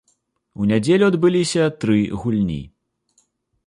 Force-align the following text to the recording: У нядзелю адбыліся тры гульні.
У 0.61 0.69
нядзелю 0.71 1.05
адбыліся 1.13 1.63
тры 1.85 2.01
гульні. 2.25 2.61